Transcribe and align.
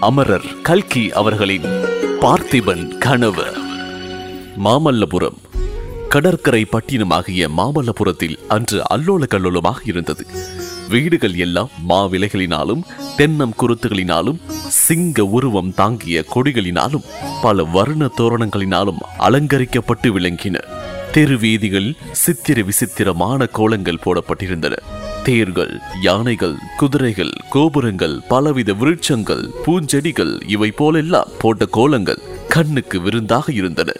அமரர் 0.00 0.60
கல்கி 0.62 1.12
அவர்களின் 1.12 1.66
பார்த்திபன் 2.20 2.98
கனவு. 2.98 3.44
மாமல்லபுரம் 4.64 5.36
கடற்கரை 6.08 6.66
பட்டினமாகிய 6.72 7.48
மாமல்லபுரத்தில் 7.56 8.36
அன்று 8.48 8.82
அல்லோல 8.90 9.26
கல்லோலமாக 9.26 9.80
இருந்தது. 9.84 10.26
வீடுகள் 10.88 11.34
எல்லாம் 11.34 11.70
மாவிலைகளினாலும் 11.88 12.82
தென்னம் 13.18 13.56
குருத்துகளினாலும் 13.58 14.40
சிங்க 14.68 15.24
உருவம் 15.24 15.74
தாங்கிய 15.74 16.24
கொடிகளினாலும் 16.34 17.06
பல 17.42 17.64
வர்ண 17.64 18.10
தோரணங்களினாலும் 18.16 19.02
அலங்கரிக்கப்பட்டு 19.18 20.18
விளங்கின. 20.18 20.58
தெரு 21.12 21.38
வீதிகளில் 21.38 21.96
சித்திர 22.12 22.62
விசித்திரமான 22.62 23.46
கோலங்கள் 23.46 24.04
போடப்பட்டிருந்தன. 24.04 24.76
தேர்கள் 25.30 25.74
யானைகள் 26.02 26.54
குதிரைகள் 26.76 27.32
கோபுரங்கள் 27.50 28.16
பலவித 28.28 28.70
விருட்சங்கள் 28.72 29.44
பூஞ்செடிகள் 29.64 30.32
இவை 30.46 30.70
போலெல்லாம் 30.70 31.32
போட்ட 31.38 31.66
கோலங்கள் 31.70 32.22
கண்ணுக்கு 32.48 33.00
விருந்தாக 33.00 33.52
இருந்தன. 33.52 33.90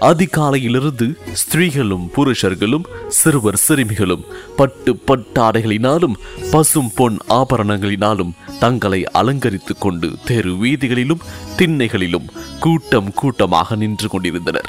அதிகாலையிலிருந்து 0.00 1.06
ஸ்திரீகளும் 1.32 2.10
புருஷர்களும் 2.16 2.84
சிறுவர் 3.08 3.56
சிறுமிகளும் 3.56 4.24
பட்டு 4.56 4.98
பட்டாடைகளினாலும் 5.06 6.14
பசும் 6.50 6.90
பொன் 6.94 7.18
ஆபரணங்களினாலும் 7.28 8.30
தங்களை 8.60 9.04
அலங்கரித்துக் 9.04 9.80
கொண்டு 9.80 10.10
தெரு 10.24 10.52
வீதிகளிலும் 10.54 11.24
திண்ணைகளிலும் 11.56 12.28
கூட்டம் 12.60 13.14
கூட்டமாக 13.14 13.76
நின்று 13.76 14.08
கொண்டிருந்தனர். 14.08 14.68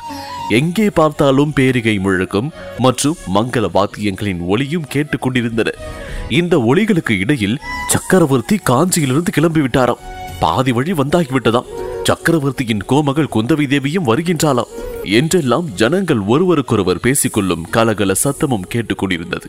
எங்கே 0.49 0.89
பார்த்தாலும் 0.89 1.53
பேரிகை 1.53 1.99
முழக்கம் 1.99 2.51
மற்றும் 2.77 3.15
மங்கள 3.35 3.69
வாத்தியங்களின் 3.73 4.45
ஒளியும் 4.47 4.89
கேட்டுக்கொண்டிருந்தன 4.93 5.69
இந்த 6.29 6.57
ஒளிகளுக்கு 6.57 7.11
இடையில் 7.11 7.59
சக்கரவர்த்தி 7.87 8.59
காஞ்சியிலிருந்து 8.69 9.33
கிளம்பிவிட்டாராம் 9.37 10.03
பாதி 10.39 10.71
வழி 10.71 10.93
வந்தாகிவிட்டதாம். 10.93 11.69
சக்கரவர்த்தியின் 12.03 12.85
கோமகள் 12.89 13.33
குந்தவி 13.33 13.67
தேவியும் 13.67 14.07
வருகின்றாளாம். 14.07 14.71
என்றெல்லாம் 15.11 15.67
ஜனங்கள் 15.75 16.19
ஒருவருக்கொருவர் 16.19 16.99
பேசிக்கொள்ளும் 16.99 17.65
கலகல 17.71 18.13
சத்தமும் 18.23 18.69
கேட்டுக்கொண்டிருந்தது. 18.73 19.47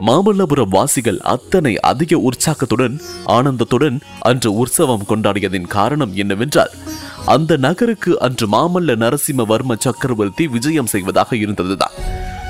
மாமல்லபுரம் 0.00 0.68
வாசிகள் 0.68 1.20
அத்தனை 1.20 1.80
அதிக 1.80 2.18
உற்சாகத்துடன் 2.18 3.00
ஆனந்தத்துடன் 3.26 4.00
அன்று 4.20 4.54
உற்சவம் 4.54 5.04
கொண்டாடியதின் 5.08 5.66
காரணம் 5.66 6.14
என்னவென்றால் 6.14 6.70
அந்த 7.26 7.56
நகருக்கு 7.56 8.20
அன்று 8.20 8.48
மாமல்ல 8.48 8.96
நரசிம்மவர்ம 8.96 9.76
சக்கரவர்த்தி 9.78 10.46
விஜயம் 10.46 10.86
செய்வதாக 10.86 11.36
இருந்ததுதான். 11.36 11.96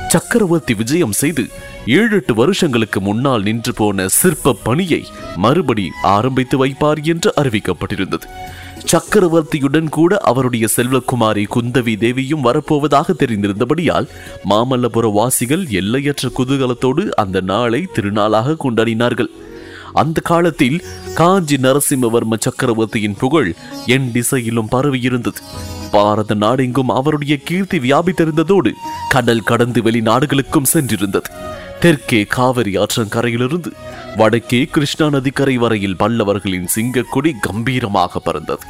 சக்கரவர்த்தி 0.09 0.75
விஜயம் 0.75 1.13
செய்து 1.13 1.45
ஏழு 1.87 2.17
எட்டு 2.17 2.35
வருஷங்களுக்கு 2.35 3.01
முன்னால் 3.01 3.43
நின்று 3.43 3.73
போன 3.75 4.09
சிற்ப 4.09 4.57
பணியை 4.63 5.05
மறுபடி 5.37 5.91
ஆரம்பித்து 6.03 6.67
வைப்பார் 6.67 7.03
என்று 7.03 7.33
அறிவிக்கப்பட்டிருந்தது. 7.37 8.27
சக்கரவர்த்தியுடன் 8.85 9.89
கூட 9.89 10.19
அவருடைய 10.19 10.67
செல்வகுமாரி 10.77 11.45
குந்தவி 11.55 11.99
தேவியும் 11.99 12.45
வரப்போவதாக 12.45 13.15
தெரிந்திருந்தபடியால் 13.19 14.09
மாமல்லபுர 14.51 15.13
வாசிகள் 15.13 15.67
எல்லையற்ற 15.69 16.29
குதூகலத்தோடு 16.39 17.11
அந்த 17.11 17.41
நாளை 17.41 17.89
திருநாளாக 17.95 18.57
கொண்டாடினார்கள். 18.65 19.31
அந்த 19.93 20.21
காலத்தில் 20.25 20.85
காஞ்சி 21.15 21.57
நரசிம்மவர்ம 21.57 22.37
சக்கரவர்த்தியின் 22.39 23.17
புகழ் 23.19 23.55
என் 23.87 24.13
திசையிலும் 24.13 24.69
பரவியிருந்தது. 24.73 25.41
பாரத 25.91 26.35
நாடெங்கும் 26.35 26.89
அவருடைய 26.89 27.37
கீர்த்தி 27.37 27.79
வியாபித்திருந்ததோடு 27.79 28.73
கடல் 29.09 29.43
கடந்து 29.43 29.83
வெளிநாடுகளுக்கும் 29.83 30.71
சென்றிருந்தது. 30.73 31.31
தெற்கே 31.85 32.25
காவிரி 32.25 32.79
ஆற்றங்கரையிலிருந்து 32.79 33.71
வடக்கே 34.17 34.65
கிருஷ்ணா 34.65 35.09
நதிக்கரை 35.09 35.57
வரையில் 35.57 35.97
பல்லவர்களின் 35.97 36.67
சிங்கக்கொடி 36.75 37.33
கம்பீரமாக 37.41 38.19
பறந்தது. 38.19 38.67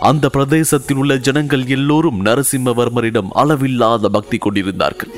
அந்த 0.00 0.28
பிரதேசத்தில் 0.28 0.96
உள்ள 0.96 1.16
ஜனங்கள் 1.16 1.66
எல்லோரும் 1.66 2.24
நரசிம்மவர்மரிடம் 2.24 3.28
அளவில்லாத 3.30 4.08
பக்தி 4.08 4.38
கொண்டிருந்தார்கள். 4.38 5.12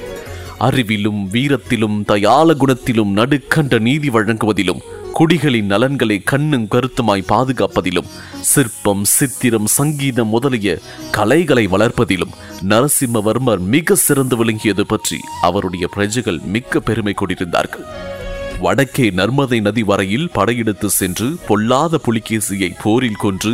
அறிவிலும் 0.61 1.31
வீரத்திலும் 1.31 2.05
தயால 2.09 2.55
குணத்திலும் 2.55 3.15
நடுக்கண்ட 3.17 3.79
நீதி 3.79 4.11
வழங்குவதிலும் 4.11 4.83
குடிகளின் 5.19 5.71
நலன்களை 5.73 6.17
கண்ணும் 6.31 6.67
கருத்துமாய் 6.73 7.25
பாதுகாப்பதிலும் 7.31 8.11
சிற்பம் 8.51 9.03
சித்திரம் 9.13 9.69
சங்கீதம் 9.77 10.31
முதலிய 10.35 10.77
கலைகளை 11.11 11.65
வளர்ப்பதிலும் 11.67 12.37
நரசிம்மவர்மர் 12.71 13.63
மிக 13.75 13.97
சிறந்து 14.05 14.37
விளங்கியது 14.37 14.85
பற்றி 14.87 15.19
அவருடைய 15.41 15.87
பிரஜைகள் 15.95 16.41
மிக்க 16.55 16.81
பெருமை 16.81 17.15
கொண்டிருந்தார்கள். 17.15 17.85
வடக்கே 18.61 19.07
நர்மதை 19.11 19.61
நதி 19.61 19.83
வரையில் 19.83 20.31
படையெடுத்து 20.31 20.91
சென்று 20.91 21.29
பொல்லாத 21.49 22.01
புலிகேசியை 22.07 22.71
போரில் 22.83 23.23
கொன்று 23.25 23.53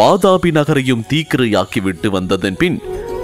வாதாபி 0.00 0.52
நகரையும் 0.58 1.06
தீக்கிரையாக்கிவிட்டு 1.10 2.10
வந்ததன் 2.16 2.56
பின் 2.56 2.78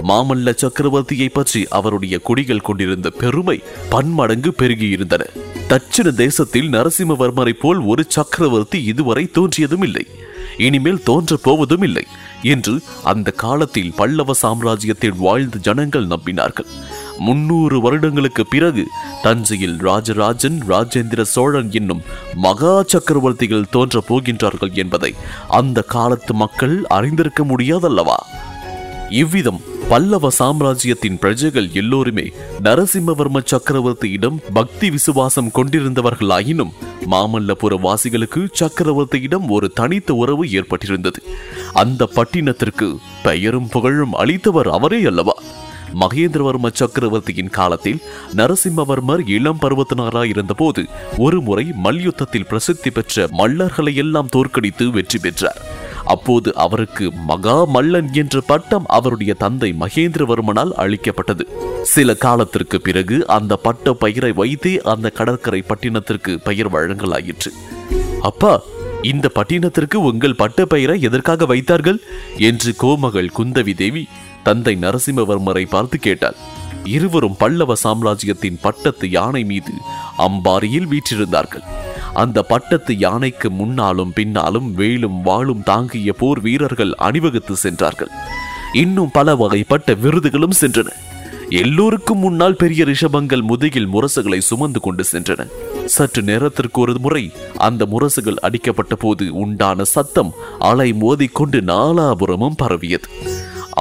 மாமல்ல 0.09 0.53
சக்கரவர்த்தியை 0.61 1.29
பற்றி 1.33 1.63
அவருடைய 1.79 2.17
குடிகள் 2.29 2.67
கொண்டிருந்த 2.69 3.09
பெருமை 3.09 3.57
பன்மடங்கு 3.89 4.53
பெருகியிருந்தன. 4.57 5.25
தட்சிண 5.73 6.11
தேசத்தில் 6.11 6.69
நரசிம்மவர்மரை 6.69 7.53
போல் 7.53 7.79
ஒரு 7.79 8.03
சக்கரவர்த்தி 8.07 8.83
இதுவரை 8.83 9.29
தோன்றியதும் 9.33 9.83
இல்லை 9.83 10.05
இனிமேல் 10.57 11.03
தோன்றப் 11.03 11.43
போவதும் 11.43 11.81
இல்லை 11.81 12.03
என்று 12.41 12.81
அந்த 13.03 13.31
காலத்தில் 13.31 13.93
பல்லவ 13.95 14.33
சாம்ராஜ்யத்தில் 14.41 15.17
வாழ்ந்த 15.17 15.57
ஜனங்கள் 15.57 16.07
நம்பினார்கள். 16.07 16.69
முன்னூறு 17.17 17.81
வருடங்களுக்கு 17.81 18.45
பிறகு 18.45 18.87
தஞ்சையில் 19.23 19.77
ராஜராஜன் 19.77 20.63
ராஜேந்திர 20.67 21.21
சோழன் 21.21 21.71
என்னும் 21.71 22.01
மகா 22.35 22.81
சக்கரவர்த்திகள் 22.81 23.69
தோன்றப் 23.71 24.13
போகின்றார்கள் 24.13 24.73
என்பதை 24.73 25.13
அந்த 25.47 25.81
காலத்து 25.81 26.33
மக்கள் 26.33 26.85
அறிந்திருக்க 26.87 27.43
முடியாதல்லவா? 27.43 28.15
இவ்விதம் 29.13 29.59
பல்லவ 29.89 30.29
சாம்ராஜ்யத்தின் 30.29 31.17
பிரஜைகள் 31.19 31.67
எல்லோருமே 31.73 32.31
நரசிம்மவர்ம 32.63 33.41
சக்கரவர்த்தியிடம் 33.51 34.37
பக்தி 34.53 34.89
விசுவாசம் 34.89 35.51
கொண்டிருந்தவர்களாயினும் 35.53 36.71
மாமல்லபுர 37.11 37.79
வாசிகளுக்கு 37.79 38.47
சக்கரவர்த்தியிடம் 38.59 39.47
ஒரு 39.47 39.71
தனித்த 39.71 40.13
உறவு 40.13 40.45
ஏற்பட்டிருந்தது. 40.45 41.19
அந்த 41.73 42.09
பட்டினத்திற்கு 42.15 42.97
பெயரும் 43.23 43.69
புகழும் 43.69 44.13
அளித்தவர் 44.13 44.69
அவரே 44.69 45.05
அல்லவா? 45.05 45.35
மகேந்திரவர்ம 45.99 46.71
சக்கரவர்த்தியின் 46.73 47.49
காலத்தில் 47.49 48.01
நரசிம்மவர்மர் 48.35 49.29
இளம் 49.29 49.59
பருவத்தினராய் 49.61 50.27
இருந்தபோது 50.27 50.85
ஒரு 51.17 51.41
முறை 51.41 51.65
மல்யுத்தத்தில் 51.83 52.47
பிரசித்தி 52.47 52.91
பெற்ற 52.91 53.27
மல்லர்களை 53.37 53.95
எல்லாம் 53.95 54.29
தோற்கடித்து 54.29 54.91
வெற்றி 54.91 55.19
பெற்றார். 55.19 55.81
அப்போது 56.05 56.55
அவருக்கு 56.55 57.11
மகா 57.11 57.65
மல்லன் 57.67 58.11
என்ற 58.11 58.41
பட்டம் 58.41 58.83
அவருடைய 58.87 59.33
தந்தை 59.33 59.75
மகேந்திரவர்மனால் 59.79 60.71
அளிக்கப்பட்டது. 60.71 61.47
சில 61.83 62.13
காலத்திற்கு 62.13 62.81
பிறகு 62.81 63.27
அந்த 63.27 63.55
பட்ட 63.55 63.93
பெயரை 63.93 64.31
வைத்தே 64.31 64.81
அந்த 64.81 65.09
கடற்கரை 65.09 65.63
பட்டினத்திற்கு 65.67 66.37
பெயர் 66.43 66.71
வழங்கலாயிற்று. 66.71 67.51
அப்பா 68.21 68.61
இந்த 69.01 69.31
பட்டினத்திற்கு 69.35 69.95
உங்கள் 69.95 70.35
பட்ட 70.35 70.65
பெயரை 70.65 71.01
எதற்காக 71.01 71.45
வைத்தார்கள்? 71.45 71.99
என்று 72.37 72.75
கோமகள் 72.77 73.29
குந்தவி 73.37 73.75
தேவி 73.75 74.07
தந்தை 74.43 74.77
நரசிம்மவர்மரை 74.81 75.65
பார்த்து 75.69 75.99
கேட்டாள். 75.99 76.35
இருவரும் 76.83 77.35
பல்லவ 77.37 77.75
சாம்ராஜ்யத்தின் 77.75 78.57
பட்டத்து 78.61 79.09
யானை 79.09 79.43
மீது 79.43 79.73
அம்பாரியில் 80.17 80.87
வீற்றிருந்தார்கள். 80.87 81.63
அந்த 82.13 82.43
பட்டத்து 82.43 82.97
யானைக்கு 82.97 83.49
முன்னாலும் 83.49 84.13
பின்னாலும் 84.13 84.73
வேலும் 84.73 85.25
வாளும் 85.25 85.63
தாங்கிய 85.63 86.13
போர் 86.13 86.39
வீரர்கள் 86.39 86.93
அணிவகுத்து 86.93 87.55
சென்றார்கள். 87.55 88.07
இன்னும் 88.73 89.09
பல 89.13 89.35
வகைப்பட்ட 89.35 89.95
விருதுகளும் 89.95 90.59
சென்றன. 90.61 90.87
எல்லோருக்கும் 91.49 92.19
முன்னால் 92.19 92.55
பெரிய 92.55 92.85
ரிஷபங்கள் 92.85 93.41
முதுகில் 93.41 93.89
முரசுகளை 93.89 94.37
சுமந்து 94.37 94.79
கொண்டு 94.79 95.03
சென்றன. 95.11 95.47
சற்று 95.85 96.21
நேரத்திற்கு 96.21 96.81
ஒரு 96.81 96.99
முறை 96.99 97.31
அந்த 97.57 97.85
முரசுகள் 97.85 98.35
அடிக்கப்பட்ட 98.35 98.95
போது 98.95 99.33
உண்டான 99.33 99.83
சத்தம் 99.83 100.33
அலை 100.59 100.93
மோதிக்கொண்டு 100.93 101.61
நாலாபுரமும் 101.61 102.57
பரவியது. 102.57 103.09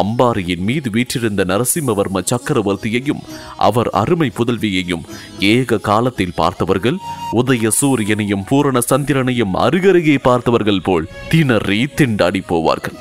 அம்பாரியின் 0.00 0.64
மீது 0.68 0.90
வீற்றிருந்த 0.90 1.44
நரசிம்மவர்ம 1.44 2.22
சக்கரவர்த்தியையும் 2.32 3.22
அவர் 3.56 3.90
அருமை 3.90 4.32
புதல்வியையும் 4.38 5.06
ஏக 5.38 5.78
காலத்தில் 5.78 6.36
பார்த்தவர்கள் 6.36 6.98
உதய 7.32 7.70
சூரியனையும் 7.80 8.46
பூரண 8.48 8.78
சந்திரனையும் 8.80 9.54
அருகருகே 9.54 10.18
பார்த்தவர்கள் 10.22 10.80
போல் 10.80 11.08
திணறி 11.28 11.84
திண்டாடி 11.84 12.42
போவார்கள். 12.48 12.98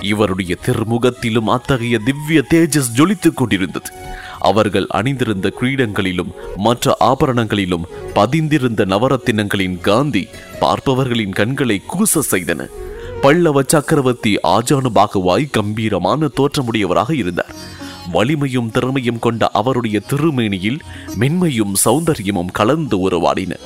இவருடைய 0.00 0.56
திருமுகத்திலும் 0.66 1.46
அத்தகைய 1.46 1.98
திவ்ய 1.98 2.44
தேஜஸ் 2.54 2.92
ஜொலித்துக் 2.96 3.34
கொண்டிருந்தது. 3.34 3.90
அவர்கள் 4.40 4.86
அணிந்திருந்த 4.88 5.52
கிரீடங்களிலும் 5.60 6.32
மற்ற 6.56 6.96
ஆபரணங்களிலும் 7.00 7.86
பதிந்திருந்த 8.14 8.84
நவரத்தினங்களின் 8.84 9.80
காந்தி 9.80 10.28
பார்ப்பவர்களின் 10.60 11.32
கண்களை 11.32 11.82
கூச 11.92 12.20
செய்தன. 12.30 12.66
பல்லவ 13.26 13.62
சக்கரவர்த்தி 13.66 14.38
ஆஜானுபாகுவாய் 14.42 15.50
கம்பீரமான 15.50 16.28
தோற்றமுடையவராக 16.36 17.12
இருந்தார். 17.12 17.54
வலிமையும் 18.12 18.70
திறமையும் 18.70 19.18
கொண்ட 19.18 19.48
அவருடைய 19.48 20.00
திருமேனியில் 20.10 20.78
மென்மையும் 21.18 21.72
சௌந்தரியமும் 21.84 22.52
கலந்து 22.52 23.08
உருவாடின. 23.08 23.56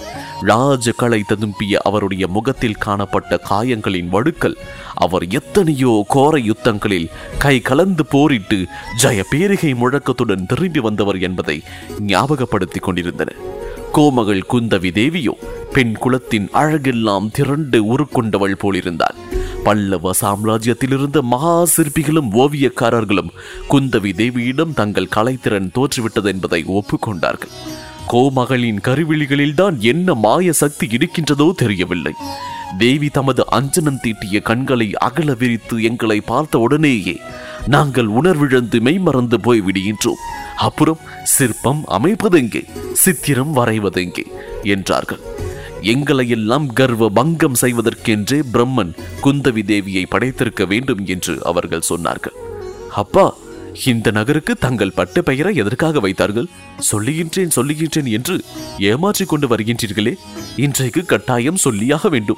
ராஜகலை 0.42 1.20
ததும்பிய 1.28 1.74
அவருடைய 1.74 2.26
முகத்தில் 2.26 2.78
காணப்பட்ட 2.78 3.40
காயங்களின் 3.50 4.08
வடுக்கள் 4.08 4.56
அவர் 4.94 5.26
எத்தனையோ 5.28 6.04
கோர 6.08 6.38
யுத்தங்களில் 6.38 7.10
கை 7.38 7.60
கலந்து 7.60 8.06
போரிட்டு 8.06 8.66
ஜெய 9.02 9.22
பேரிகை 9.30 9.74
முழக்கத்துடன் 9.74 10.46
திரும்பி 10.46 10.80
வந்தவர் 10.80 11.20
என்பதை 11.20 11.62
ஞாபகப்படுத்திக் 12.06 12.82
கொண்டிருந்தன. 12.82 13.32
கோமகள் 13.92 14.42
குந்தவி 14.52 14.90
தேவியோ 14.92 15.32
பெண் 15.72 15.92
குலத்தின் 15.92 16.48
அழகெல்லாம் 16.52 17.30
திரண்டு 17.30 17.84
உருக்கொண்டவள் 17.84 18.60
போலிருந்தாள். 18.62 19.39
பல்லவ 19.64 20.10
சாம்ராஜ்யத்திலிருந்த 20.20 21.22
மகா 21.22 21.64
சிற்பிகளும் 21.64 22.30
ஓவியக்காரர்களும் 22.32 23.30
குந்தவி 23.70 24.12
தேவியிடம் 24.12 24.74
தங்கள் 24.74 25.12
கலைத்திறன் 25.16 25.70
தோற்றுவிட்டது 25.74 26.24
என்பதை 26.24 26.64
ஒப்புக்கொண்டார்கள். 26.64 27.52
கோமகளின் 28.08 28.80
கருவிழிகளில்தான் 28.84 29.78
என்ன 29.78 30.14
மாய 30.14 30.52
சக்தி 30.52 30.88
இருக்கின்றதோ 30.90 31.52
தெரியவில்லை. 31.56 32.14
தேவி 32.78 33.08
தமது 33.08 33.44
அஞ்சனம் 33.50 34.00
தீட்டிய 34.00 34.40
கண்களை 34.40 34.94
அகல 34.94 35.34
விரித்து 35.34 35.82
எங்களை 35.82 36.20
பார்த்த 36.20 36.58
உடனேயே 36.58 37.20
நாங்கள் 37.66 38.06
உணர்விழந்து 38.06 38.80
மெய்மறந்து 38.80 39.40
போய் 39.40 39.62
விடுகின்றோம். 39.62 40.24
அப்புறம் 40.56 40.98
சிற்பம் 41.22 41.84
அமைப்பதெங்கே? 41.88 42.64
சித்திரம் 42.92 43.56
வரைவதெங்கே? 43.56 44.26
என்றார்கள். 44.62 45.18
எங்களையெல்லாம் 45.82 46.66
கர்வ 46.72 47.08
பங்கம் 47.08 47.54
செய்வதற்கென்றே 47.60 48.42
பிரம்மன் 48.52 48.92
குந்தவி 49.22 49.62
தேவியை 49.62 50.04
படைத்திருக்க 50.08 50.66
வேண்டும் 50.66 51.06
என்று 51.06 51.44
அவர்கள் 51.44 51.82
சொன்னார்கள். 51.88 52.36
அப்பா 52.94 53.34
இந்த 53.84 54.10
நகருக்கு 54.10 54.56
தங்கள் 54.56 54.92
பட்ட 54.92 55.22
பெயரை 55.22 55.56
எதற்காக 55.56 56.00
வைத்தார்கள்? 56.00 56.46
சொல்லுகின்றேன் 56.92 57.50
சொல்லுகின்றேன் 57.56 58.10
என்று 58.10 58.40
ஏமாற்றிக் 58.78 59.28
கொண்டு 59.28 59.48
வருகின்றீர்களே. 59.48 60.14
இன்றைக்கு 60.56 61.04
கட்டாயம் 61.04 61.56
சொல்லியாக 61.64 62.08
வேண்டும். 62.08 62.36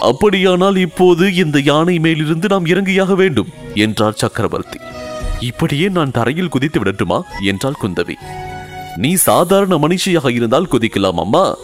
அப்படியானால் 0.00 0.76
இப்போது 0.76 1.34
இந்த 1.34 1.60
யானை 1.60 1.98
மேலிருந்து 1.98 2.48
நாம் 2.48 2.66
இறங்கியாக 2.66 3.14
வேண்டும் 3.14 3.48
என்றார் 3.74 4.12
சக்கரவர்த்தி. 4.12 4.78
இப்படியே 5.40 5.88
நான் 5.88 6.10
தரையில் 6.10 6.48
குதித்து 6.48 6.80
விடட்டுமா? 6.80 7.22
என்றாள் 7.40 7.80
குந்தவி. 7.82 8.14
நீ 8.96 9.14
சாதாரண 9.14 9.78
மனுஷியாக 9.78 10.30
இருந்தால் 10.30 10.68
குதிக்கலாம் 10.72 11.14
அம்மா. 11.14 11.56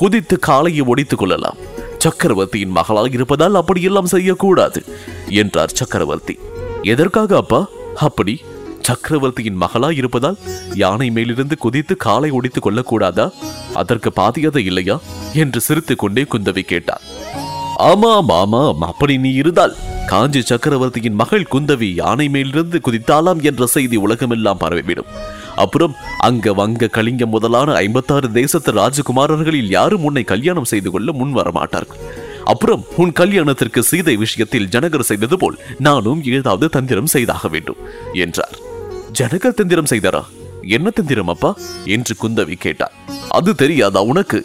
குதித்து 0.00 0.38
காலையை 0.38 0.84
ஒடித்துக் 0.86 1.18
கொள்ளலாம். 1.18 1.56
சக்கரவர்த்தியின் 1.98 2.70
மகளாக 2.70 3.08
இருப்பதால் 3.12 3.54
அப்படியெல்லாம் 3.54 4.06
செய்யக்கூடாது 4.06 4.84
என்றார் 5.28 5.72
சக்கரவர்த்தி. 5.72 6.38
எதற்காக 6.82 7.36
அப்பா? 7.36 7.68
அப்படி 7.94 8.34
சக்கரவர்த்தியின் 8.80 9.60
மகளா 9.60 9.96
இருப்பதால் 9.96 10.38
யானை 10.74 11.10
மேலிருந்து 11.10 11.56
குதித்து 11.58 11.96
காலை 11.96 12.30
ஒடித்துக் 12.30 12.66
கொள்ளக்கூடாதா? 12.66 13.30
அதற்கு 13.74 14.12
பாதியதை 14.16 14.56
இல்லையா? 14.56 15.00
என்று 15.34 15.60
சிரித்துக் 15.60 15.98
கொண்டே 15.98 16.22
குந்தவி 16.22 16.60
கேட்டார் 16.60 17.02
ஆமாம் 17.76 18.28
ஆமாம் 18.28 18.80
அப்படி 18.80 19.18
நீ 19.18 19.30
இருந்தால் 19.32 19.76
காஞ்சி 20.06 20.40
சக்கரவர்த்தியின் 20.42 21.14
மகள் 21.14 21.50
குந்தவி 21.52 21.94
யானை 21.94 22.28
மேலிருந்து 22.28 22.80
குதித்தாலாம் 22.84 23.42
என்ற 23.42 23.66
செய்தி 23.66 23.96
உலகமெல்லாம் 23.96 24.58
பரவிவிடும். 24.60 25.12
அப்புறம் 25.64 25.94
அங்க 26.18 26.52
வங்க 26.52 26.86
கலிங்கம் 26.86 27.34
முதலான 27.34 27.74
ஐம்பத்தாறு 27.74 28.28
தேசத்து 28.32 28.72
ராஜகுமாரர்களில் 28.72 29.74
யாரும் 29.78 30.04
உன்னை 30.04 30.24
கல்யாணம் 30.32 30.70
செய்து 30.72 30.90
கொள்ள 30.90 31.12
முன் 31.12 31.34
வரமாட்டார்கள். 31.36 32.02
அப்புறம் 32.44 32.82
உன் 32.96 33.12
கல்யாணத்திற்கு 33.12 33.80
சீதை 33.82 34.16
விஷயத்தில் 34.16 34.68
ஜனகர் 34.68 35.08
செய்தது 35.10 35.36
போல் 35.38 35.56
நானும் 35.78 36.20
ஏதாவது 36.38 36.68
தந்திரம் 36.68 37.12
செய்தாக 37.14 37.48
வேண்டும் 37.48 37.80
என்றார். 38.24 38.56
ஜனகர் 39.18 39.58
தந்திரம் 39.60 39.90
செய்தாரா? 39.90 40.22
என்ன 40.76 40.90
தந்திரம் 40.90 41.28
அப்பா? 41.28 41.50
என்று 41.96 42.14
குந்தவி 42.22 42.56
கேட்டார் 42.58 42.96
அது 43.28 43.50
தெரியாதா 43.54 44.02
உனக்கு? 44.02 44.40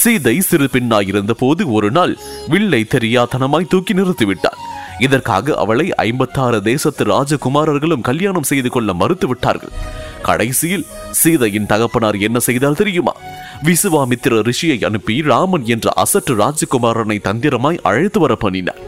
சீதை 0.00 0.34
சிறு 0.40 0.66
பெண்ணாயிருந்த 0.72 1.32
போது 1.38 1.62
ஒரு 1.72 1.88
நாள் 1.90 2.12
வில்லை 2.48 2.82
தெரியாதனமாய் 2.94 3.70
தூக்கி 3.72 3.94
நிறுத்திவிட்டான் 3.94 4.60
இதற்காக 4.98 5.54
அவளை 5.54 5.86
ஐம்பத்தாறு 6.04 6.58
தேசத்து 6.62 7.04
ராஜகுமாரர்களும் 7.04 8.06
கல்யாணம் 8.08 8.48
செய்து 8.50 8.70
கொள்ள 8.70 8.90
மறுத்து 8.94 9.26
விட்டார்கள். 9.28 9.74
கடைசியில் 10.22 10.86
சீதையின் 11.10 11.66
தகப்பனார் 11.66 12.16
என்ன 12.16 12.38
செய்தால் 12.38 12.74
தெரியுமா? 12.74 13.14
விசுவாமித்திர 13.62 14.40
ரிஷியை 14.40 14.84
அனுப்பி 14.84 15.22
ராமன் 15.22 15.66
என்ற 15.66 15.92
அசற்று 15.96 16.34
ராஜகுமாரனை 16.34 17.18
தந்திரமாய் 17.28 17.80
அழைத்து 17.82 18.20
வர 18.20 18.34
பண்ணினார். 18.34 18.80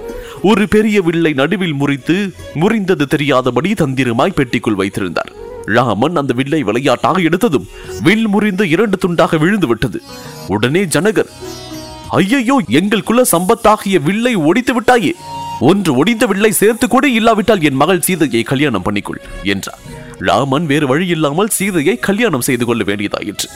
ஒரு 0.43 0.69
பெரிய 0.69 1.03
வில்லை 1.03 1.33
நடுவில் 1.33 1.75
முறித்து 1.75 2.35
முறிந்தது 2.55 3.07
தெரியாதபடி 3.07 3.73
தந்திரமாய் 3.73 4.37
பெட்டிக்குள் 4.37 4.79
வைத்திருந்தார். 4.81 5.33
ராமன் 5.67 6.17
அந்த 6.17 6.33
வில்லை 6.33 6.63
விளையாட்டாக 6.63 7.21
எடுத்ததும் 7.21 7.69
வில் 8.03 8.29
முறிந்து 8.29 8.69
இரண்டு 8.69 8.99
துண்டாக 8.99 9.39
விழுந்து 9.39 9.67
விட்டது. 9.67 10.03
உடனே 10.49 10.85
ஜனகர் 10.85 11.31
ஐயையோ 12.09 12.57
எங்கள் 12.69 13.03
குல 13.03 13.23
சம்பத்தாகிய 13.33 14.03
வில்லை 14.03 14.35
ஒடித்து 14.35 14.81
விட்டாயே. 14.81 15.13
ஒன்று 15.61 16.05
ஒடிந்த 16.05 16.25
வில்லை 16.27 16.53
சேர்த்து 16.53 16.89
கூட 16.89 17.09
இல்லாவிட்டால் 17.09 17.63
என் 17.63 17.81
மகள் 17.83 18.01
சீதையை 18.01 18.43
கல்யாணம் 18.43 18.85
பண்ணிக்கொள் 18.85 19.21
என்றார். 19.43 19.83
ராமன் 20.25 20.67
வேறு 20.67 20.87
வழி 20.87 21.07
இல்லாமல் 21.07 21.49
சீதையை 21.49 21.97
கல்யாணம் 21.97 22.41
செய்து 22.41 22.65
கொள்ள 22.65 22.85
வேண்டியதாயிற்று. 22.85 23.49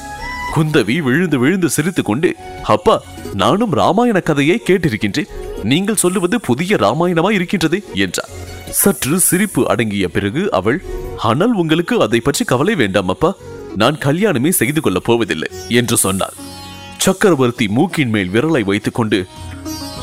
குந்தவி 0.55 0.99
விழுந்து 0.99 1.39
விழுந்து 1.39 1.69
சிரித்துக் 1.69 2.05
கொண்டு 2.05 2.35
அப்பா 2.63 3.03
நானும் 3.35 3.73
ராமாயண 3.73 4.21
கதையை 4.21 4.63
கேட்டிருக்கின்றேன். 4.65 5.29
நீங்கள் 5.63 5.97
சொல்லுவது 5.97 6.41
புதிய 6.41 6.77
ராமாயணமா 6.77 7.31
இருக்கின்றது? 7.31 7.83
என்றார் 7.95 8.29
சற்று 8.71 9.21
சிரிப்பு 9.21 9.69
அடங்கிய 9.69 10.09
பிறகு 10.09 10.53
அவள் 10.53 10.83
ஆனால் 11.17 11.53
உங்களுக்கு 11.53 12.01
அதை 12.01 12.21
பற்றி 12.21 12.45
கவலை 12.45 12.75
வேண்டாம் 12.75 13.09
அப்பா. 13.09 13.35
நான் 13.77 13.99
கல்யாணமே 13.99 14.49
செய்து 14.49 14.81
கொள்ளப் 14.81 15.05
போவதில்லை 15.05 15.51
என்று 15.69 15.97
சொன்னாள். 15.97 16.37
சக்கரவர்த்தி 16.99 17.69
மூக்கின் 17.69 18.09
மேல் 18.09 18.29
விரலை 18.29 18.65
வைத்துக் 18.65 18.95
கொண்டு 18.95 19.27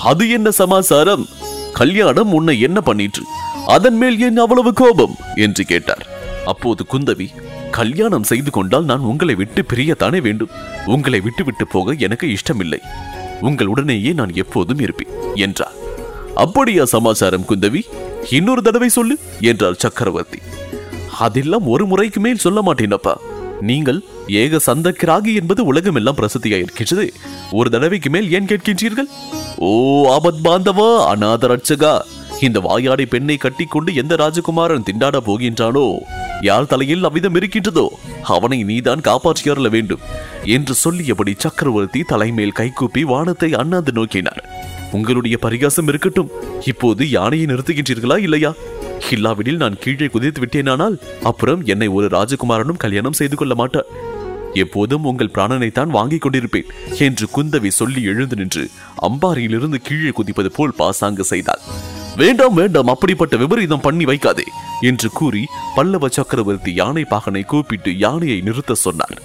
அது 0.03 0.29
என்ன 0.29 0.51
சமாசாரம்? 0.51 1.27
கல்யாணம் 1.73 2.33
உன்னை 2.33 2.59
என்ன 2.59 2.81
பண்ணிற்று? 2.85 3.23
அதன் 3.67 3.97
மேல் 3.97 4.21
ஏன் 4.21 4.37
அவ்வளவு 4.37 4.73
கோபம்? 4.73 5.15
என்று 5.35 5.63
கேட்டார். 5.65 6.12
அப்போது 6.45 6.85
குந்தவி 6.91 7.27
கல்யாணம் 7.71 8.23
செய்து 8.23 8.51
கொண்டால் 8.51 8.83
நான் 8.83 8.99
உங்களை 8.99 9.35
விட்டு 9.35 9.61
பிரியத்தானே 9.61 10.21
வேண்டும். 10.21 10.49
உங்களை 10.85 11.19
விட்டு 11.19 11.43
விட்டு 11.43 11.67
போக 11.67 11.95
எனக்கு 11.99 12.31
இஷ்டமில்லை. 12.31 12.79
உங்களுடனேயே 13.41 14.13
நான் 14.13 14.35
எப்போதும் 14.35 14.79
இருப்பேன் 14.79 15.13
என்றார் 15.35 15.77
அப்படியா 16.35 16.85
சமாச்சாரம் 16.85 17.45
குந்தவி? 17.49 17.81
இன்னொரு 18.29 18.61
தடவை 18.61 18.89
சொல்லு 18.89 19.17
என்றார் 19.39 19.73
சக்கரவர்த்தி. 19.73 20.39
அதெல்லாம் 21.19 21.67
ஒரு 21.67 21.85
முறைக்கு 21.85 22.19
மேல் 22.19 22.37
சொல்ல 22.37 22.61
மாட்டேனப்பா. 22.61 23.13
நீங்கள் 23.61 24.03
ஏக 24.27 24.59
சந்தக்கிராகி 24.65 25.35
என்பது 25.35 25.65
உலகமெல்லாம் 25.65 26.15
பிரசித்தியாயிருக்கின்றது. 26.15 27.09
ஒரு 27.51 27.69
தடவைக்கு 27.69 28.09
மேல் 28.09 28.31
ஏன் 28.31 28.45
கேட்கின்றீர்கள்? 28.45 29.09
ஓ 29.57 29.69
ஆபத் 30.17 30.43
பாந்தவா 30.43 30.89
அநாத 31.13 31.47
ரட்சகா. 31.47 32.01
இந்த 32.41 32.59
வாயாடி 32.59 33.05
பெண்ணை 33.05 33.37
கட்டிக்கொண்டு 33.37 33.95
எந்த 33.95 34.15
ராஜகுமாரன் 34.15 34.87
திண்டாட 34.91 35.17
போகின்றானோ? 35.25 35.99
யார் 36.41 36.67
தலையில் 36.67 37.03
அவ்விதம் 37.03 37.35
இருக்கின்றதோ 37.35 37.91
அவனை 38.23 38.63
நீதான் 38.63 39.01
காப்பாற்றியறல 39.01 39.69
வேண்டும் 39.69 39.99
என்று 40.43 40.73
சொல்லியபடி 40.73 41.33
சக்கரவர்த்தி 41.37 42.01
தலைமேல் 42.01 42.51
கைகூப்பி 42.51 43.03
வானத்தை 43.03 43.53
அண்ணாந்து 43.53 43.91
நோக்கினார். 43.91 44.43
உங்களுடைய 44.91 45.37
பரிகாசம் 45.37 45.87
இருக்கட்டும். 45.87 46.31
இப்போது 46.65 47.09
யானையை 47.09 47.47
நிறுத்துகின்றீர்களா 47.47 48.17
இல்லையா? 48.17 48.53
இல்லாவிடில் 49.11 49.55
நான் 49.55 49.79
கீழே 49.79 50.07
குதித்து 50.07 50.41
விட்டேனானால் 50.41 50.99
அப்புறம் 51.23 51.65
என்னை 51.65 51.87
ஒரு 51.87 52.07
ராஜகுமாரனும் 52.07 52.77
கல்யாணம் 52.77 53.13
செய்து 53.13 53.35
கொள்ள 53.35 53.55
மாட்டார். 53.55 53.85
எப்போதும் 54.53 55.03
உங்கள் 55.03 55.33
பிராணனைத்தான் 55.33 55.87
வாங்கிக் 55.87 56.21
கொண்டிருப்பேன் 56.21 56.71
என்று 56.99 57.27
குந்தவி 57.35 57.67
சொல்லி 57.67 58.03
எழுந்து 58.03 58.35
நின்று 58.35 58.69
அம்பாரியிலிருந்து 59.01 59.75
கீழே 59.75 60.09
குதிப்பது 60.09 60.51
போல் 60.51 60.73
பாசாங்கு 60.75 61.23
செய்தாள். 61.23 61.61
வேண்டாம் 62.21 62.57
வேண்டாம் 62.59 62.89
அப்படிப்பட்ட 62.93 63.35
விபரீதம் 63.41 63.83
பண்ணி 63.85 64.05
வைக்காதே 64.05 64.45
என்று 64.89 65.07
கூறி 65.19 65.41
பல்லவ 65.75 66.07
சக்கரவர்த்தி 66.17 66.71
யானை 66.79 67.03
பாகனை 67.13 67.41
கூப்பிட்டு 67.51 67.91
யானையை 68.03 68.37
நிறுத்த 68.47 68.75
சொன்னார். 68.83 69.15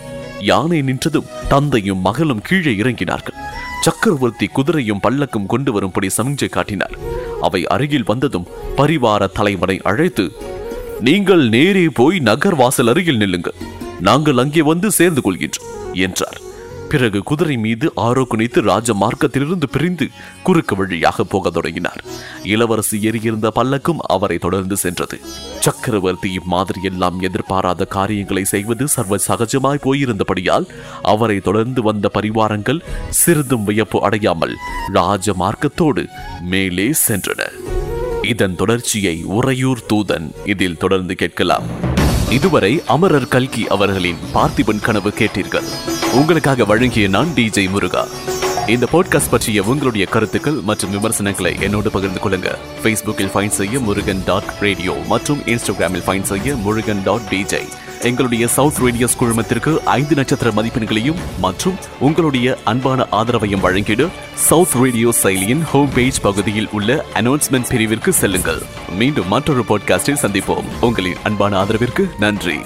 யானை 0.51 0.79
நின்றதும் 0.83 1.31
தந்தையும் 1.53 2.05
மகளும் 2.07 2.43
கீழே 2.49 2.73
இறங்கினார்கள். 2.83 3.39
சக்கரவர்த்தி 3.87 4.47
குதிரையும் 4.57 5.03
பல்லக்கும் 5.07 5.51
கொண்டு 5.53 5.73
வரும்படி 5.73 6.11
சமிஞ்சை 6.17 6.49
காட்டினார். 6.49 6.97
அவை 7.41 7.63
அருகில் 7.75 8.09
வந்ததும் 8.13 8.51
பரிவார 8.81 9.29
தலைவனை 9.39 9.79
அழைத்து 9.91 10.27
நீங்கள் 11.01 11.45
நேரே 11.49 11.87
போய் 12.01 12.19
நகர் 12.31 12.59
வாசல் 12.63 12.91
அருகில் 12.95 13.23
நில்லுங்கள். 13.23 13.59
நாங்கள் 14.01 14.41
அங்கே 14.45 14.63
வந்து 14.63 14.91
சேர்ந்து 14.91 15.23
கொள்கின்றோம் 15.27 15.69
என்றார். 16.07 16.41
பிறகு 16.89 17.23
குதிரை 17.23 17.57
மீது 17.57 17.93
ஆரோக்கணித்து 17.97 18.61
ராஜ 18.61 18.93
மார்க்கத்திலிருந்து 18.93 19.67
பிரிந்து 19.73 20.07
குறுக்கு 20.43 20.77
வழியாக 20.77 21.25
போக 21.25 21.51
தொடங்கினார். 21.51 22.05
இளவரசி 22.43 23.11
ஏறியிருந்த 23.11 23.49
பல்லக்கும் 23.55 24.03
அவரை 24.07 24.39
தொடர்ந்து 24.39 24.77
சென்றது. 24.77 25.21
சக்கரவர்த்தி 25.61 26.33
இம்மாதிரி 26.33 26.83
எல்லாம் 26.83 27.21
எதிர்பாராத 27.21 27.85
காரியங்களை 27.85 28.45
செய்வது 28.45 28.89
சர்வ 28.89 29.17
சகஜமாய் 29.29 29.85
போயிருந்தபடியால் 29.85 30.69
அவரை 31.03 31.41
தொடர்ந்து 31.41 31.83
வந்த 31.83 32.11
பரிவாரங்கள் 32.15 32.81
சிறிதும் 33.11 33.65
வியப்பு 33.65 34.03
அடையாமல் 34.03 34.57
ராஜ 34.93 35.33
மார்க்கத்தோடு 35.33 36.05
மேலே 36.41 36.91
சென்றன. 37.09 37.51
இதன் 38.23 38.57
தொடர்ச்சியை 38.57 39.25
உறையூர் 39.25 39.87
தூதன் 39.93 40.31
இதில் 40.45 40.77
தொடர்ந்து 40.77 41.15
கேட்கலாம். 41.15 41.69
இதுவரை 42.31 42.83
அமரர் 42.87 43.29
கல்கி 43.29 43.69
அவர்களின் 43.69 44.17
பார்த்திபன் 44.35 44.83
கனவு 44.83 45.09
கேட்டீர்கள். 45.09 45.69
உங்களுக்காக 46.13 46.65
வழங்கிய 46.65 47.09
நான் 47.09 47.29
டிஜே 47.35 47.71
முருகா. 47.71 48.07
இந்த 48.67 48.87
பாட்காஸ்ட் 48.93 49.31
பற்றிய 49.31 49.63
உங்களுடைய 49.63 50.07
கருத்துக்கள் 50.07 50.61
மற்றும் 50.63 50.91
விமர்சனங்களை 50.91 51.57
என்னோடு 51.61 51.91
பகிர்ந்து 51.91 52.21
கொள்ளுங்க. 52.21 52.55
ஃபேஸ்புக்கில் 52.83 53.31
ஃபைன் 53.35 53.49
செய்ய 53.49 53.79
முருகன் 53.79 54.23
டாட் 54.27 54.53
ரேடியோ 54.61 54.93
மற்றும் 55.09 55.39
இன்ஸ்டாகிராமில் 55.39 56.03
ஃபைன் 56.07 56.23
செய்ய 56.23 56.55
முருகன் 56.55 57.03
டாட் 57.05 57.21
டிஜே 57.31 57.61
எங்களுடைய 58.03 58.49
சவுத் 58.49 58.79
ரேடியோஸ் 58.79 59.17
குழுமத்திற்கு 59.21 59.79
ஐந்து 59.79 60.15
நட்சத்திர 60.15 60.51
மதிப்பெண்களையும் 60.51 61.15
மற்றும் 61.39 61.75
உங்களுடைய 61.99 62.59
அன்பான 62.65 63.07
ஆதரவையும் 63.13 63.63
வழங்கிடு 63.63 64.09
சவுத் 64.35 64.75
ரேடியோ 64.75 65.13
செயலியின் 65.23 65.63
ஹோம் 65.63 65.93
பேஜ் 65.95 66.21
பகுதியில் 66.21 66.69
உள்ள 66.73 67.05
அனௌன்ஸ்மெண்ட் 67.15 67.69
பிரிவிற்கு 67.69 68.09
செல்லுங்கள். 68.09 68.63
மீண்டும் 68.97 69.29
மற்றொரு 69.29 69.65
பாட்காஸ்டில் 69.69 70.23
சந்திப்போம். 70.23 70.65
உங்களின் 70.81 71.17
அன்பான 71.23 71.65
ஆதரவிற்கு 71.65 72.09
நன்றி. 72.19 72.61